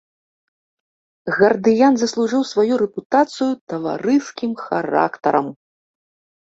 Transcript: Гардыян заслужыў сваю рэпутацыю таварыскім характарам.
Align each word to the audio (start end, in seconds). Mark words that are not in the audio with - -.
Гардыян 1.35 1.93
заслужыў 2.03 2.43
сваю 2.53 2.73
рэпутацыю 2.85 3.51
таварыскім 3.75 4.51
характарам. 4.67 5.47